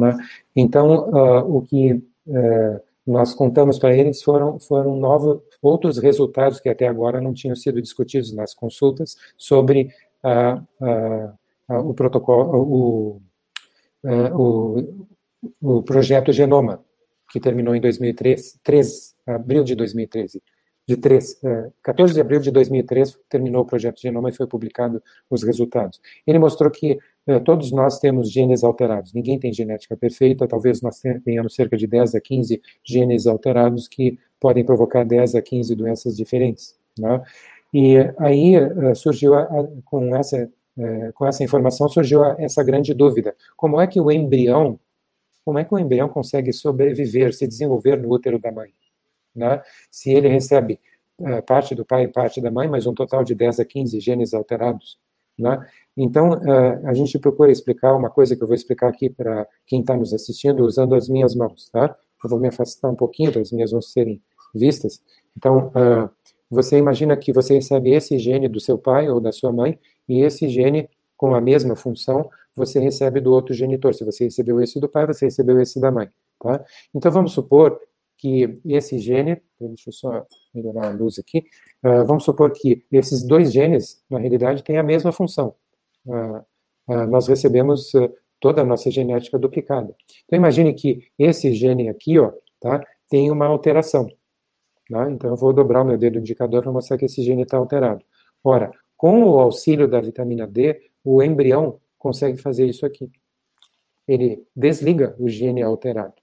[0.00, 0.16] Né?
[0.56, 6.68] Então, uh, o que uh, nós contamos para eles foram, foram novos, outros resultados que
[6.68, 9.90] até agora não tinham sido discutidos nas consultas sobre
[10.24, 11.32] uh,
[11.68, 13.22] o protocolo, o,
[14.02, 15.06] o,
[15.60, 16.82] o projeto Genoma,
[17.30, 20.42] que terminou em 2013, 3, abril de 2013
[20.90, 21.40] de 3,
[21.82, 26.00] 14 de abril de 2003 terminou o projeto Genoma e foi publicado os resultados.
[26.26, 26.98] Ele mostrou que eh,
[27.38, 29.12] todos nós temos genes alterados.
[29.12, 34.18] Ninguém tem genética perfeita, talvez nós tenhamos cerca de 10 a 15 genes alterados que
[34.40, 36.74] podem provocar 10 a 15 doenças diferentes.
[36.98, 37.22] Né?
[37.72, 42.64] E aí eh, surgiu, a, a, com, essa, eh, com essa informação, surgiu a, essa
[42.64, 43.34] grande dúvida.
[43.56, 44.80] Como é que o embrião,
[45.44, 48.72] como é que o embrião consegue sobreviver, se desenvolver no útero da mãe?
[49.34, 49.62] né?
[49.90, 50.80] se ele recebe
[51.20, 54.00] uh, parte do pai e parte da mãe, mas um total de 10 a 15
[54.00, 54.98] genes alterados.
[55.40, 55.66] Né?
[55.96, 59.80] Então, uh, a gente procura explicar uma coisa que eu vou explicar aqui para quem
[59.80, 61.68] está nos assistindo usando as minhas mãos.
[61.70, 61.96] Tá?
[62.22, 64.22] Eu vou me afastar um pouquinho para as minhas mãos serem
[64.54, 65.00] vistas.
[65.36, 66.10] Então, uh,
[66.50, 69.78] você imagina que você recebe esse gene do seu pai ou da sua mãe,
[70.08, 73.94] e esse gene, com a mesma função, você recebe do outro genitor.
[73.94, 76.08] Se você recebeu esse do pai, você recebeu esse da mãe.
[76.42, 76.64] Tá?
[76.94, 77.80] Então, vamos supor
[78.20, 81.38] que esse gene, deixa eu só melhorar a luz aqui,
[81.82, 85.54] uh, vamos supor que esses dois genes, na realidade, têm a mesma função.
[86.04, 86.38] Uh,
[86.88, 87.92] uh, nós recebemos
[88.38, 89.94] toda a nossa genética duplicada.
[90.26, 94.06] Então, imagine que esse gene aqui, ó, tá, tem uma alteração.
[94.88, 95.10] Tá?
[95.10, 98.04] Então, eu vou dobrar o meu dedo indicador para mostrar que esse gene está alterado.
[98.44, 103.10] Ora, com o auxílio da vitamina D, o embrião consegue fazer isso aqui.
[104.06, 106.14] Ele desliga o gene alterado.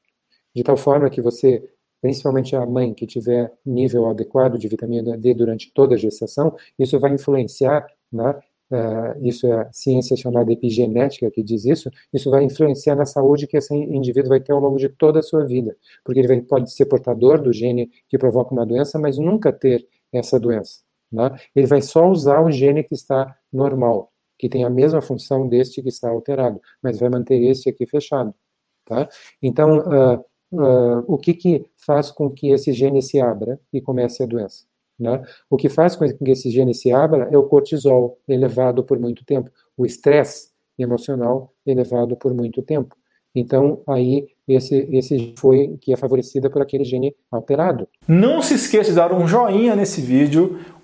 [0.54, 1.64] De tal forma que você
[2.02, 7.00] principalmente a mãe que tiver nível adequado de vitamina D durante toda a gestação, isso
[7.00, 8.39] vai influenciar, né,
[8.72, 13.48] uh, isso é a ciência chamada epigenética que diz isso, isso vai influenciar na saúde
[13.48, 16.42] que esse indivíduo vai ter ao longo de toda a sua vida, porque ele vai,
[16.42, 20.82] pode ser portador do gene que provoca uma doença, mas nunca ter essa doença.
[21.11, 21.38] Né?
[21.55, 25.82] Ele vai só usar o gene que está normal, que tem a mesma função deste
[25.82, 28.33] que está alterado, mas vai manter esse aqui fechado.
[28.86, 29.08] Tá?
[29.42, 34.23] Então, uh, uh, o que, que faz com que esse gene se abra e comece
[34.23, 34.65] a doença.
[34.99, 35.21] Né?
[35.49, 39.23] O que faz com que esse gene se abra é o cortisol elevado por muito
[39.23, 42.95] tempo, o estresse emocional elevado por muito tempo.
[43.35, 47.87] Então, aí, esse, esse foi que é favorecida por aquele gene alterado.
[48.08, 50.59] Não se esqueça de dar um joinha nesse vídeo,